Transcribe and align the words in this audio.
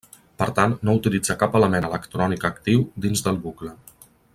Per 0.41 0.45
tant, 0.59 0.71
no 0.89 0.95
utilitza 0.99 1.35
cap 1.43 1.59
element 1.61 1.87
electrònic 1.91 2.49
actiu 2.51 2.83
dins 3.07 3.25
del 3.29 3.43
bucle. 3.49 3.77